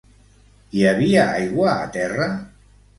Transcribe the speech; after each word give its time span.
Hi 0.77 0.81
havia 0.93 1.27
aigua 1.37 1.71
a 1.77 1.87
terra? 2.03 2.35